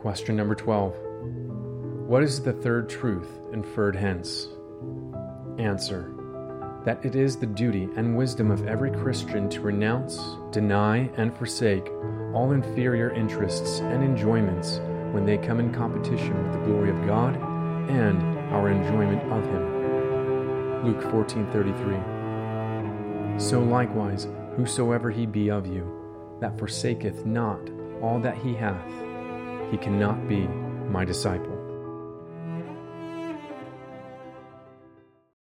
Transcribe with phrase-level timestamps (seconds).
[0.00, 0.96] Question number 12.
[2.08, 4.48] What is the third truth inferred hence?
[5.58, 6.14] Answer.
[6.86, 10.18] That it is the duty and wisdom of every Christian to renounce,
[10.52, 11.86] deny, and forsake
[12.32, 14.78] all inferior interests and enjoyments
[15.12, 17.36] when they come in competition with the glory of God
[17.90, 18.22] and
[18.54, 20.82] our enjoyment of Him.
[20.82, 23.38] Luke 14:33.
[23.38, 25.86] So likewise, whosoever he be of you,
[26.40, 27.60] that forsaketh not
[28.00, 28.90] all that he hath,
[29.70, 30.48] he cannot be
[30.90, 31.59] my disciple.